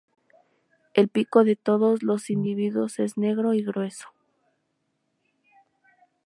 [0.95, 4.07] El pico de todos los individuos es negro y grueso.